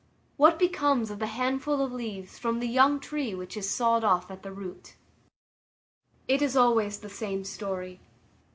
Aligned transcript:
What 0.35 0.57
becomes 0.57 1.11
of 1.11 1.19
the 1.19 1.27
handful 1.27 1.79
of 1.79 1.91
leaves 1.93 2.39
from 2.39 2.59
the 2.59 2.67
young 2.67 2.99
tree 2.99 3.35
which 3.35 3.55
is 3.55 3.69
sawed 3.69 4.03
off 4.03 4.31
at 4.31 4.41
the 4.41 4.51
root? 4.51 4.95
It 6.27 6.41
is 6.41 6.55
always 6.57 6.97
the 6.97 7.07
same 7.07 7.43
story. 7.43 7.99